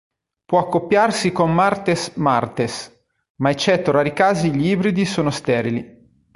Può 0.45 0.57
accoppiarsi 0.57 1.31
con 1.31 1.53
"Martes 1.53 2.13
martes", 2.15 3.03
ma 3.35 3.51
eccetto 3.51 3.91
rari 3.91 4.13
casi 4.13 4.51
gli 4.51 4.65
ibridi 4.69 5.05
sono 5.05 5.29
sterili. 5.29 6.09